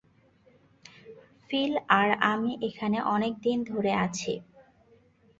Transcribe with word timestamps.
Feel 1.49 1.73
আর 1.99 2.09
আমি 2.31 2.51
এখানে 2.67 2.97
অনেক 3.15 3.33
দিন 3.45 3.57
ধরে 3.63 3.91
আছি. 4.05 4.33